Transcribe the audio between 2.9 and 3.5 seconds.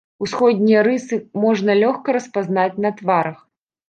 тварах.